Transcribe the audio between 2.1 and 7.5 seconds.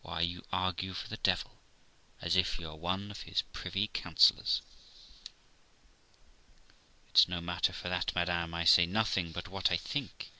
as if you were one of his privy councillors.' 'It's no